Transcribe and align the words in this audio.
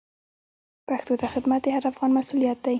پښتو 0.87 1.13
ته 1.19 1.25
خدمت 1.33 1.59
د 1.63 1.67
هر 1.75 1.83
افغان 1.91 2.11
مسوولیت 2.17 2.57
دی. 2.65 2.69